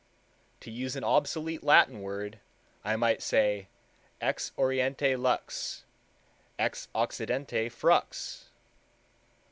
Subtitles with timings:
[0.61, 2.39] To use an obsolete Latin word,
[2.83, 3.67] I might say,
[4.19, 5.85] Ex oriente lux;
[6.57, 8.45] ex occidente FRUX.